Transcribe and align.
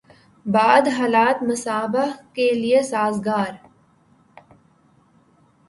بعد 0.45 0.87
حالات 0.87 1.43
مصباح 1.43 2.09
کے 2.33 2.49
لیے 2.53 2.81
سازگار 2.83 3.51